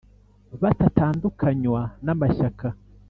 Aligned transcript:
batatandukanywa 0.61 1.81
n 2.05 2.07
amashyaka 2.13 2.67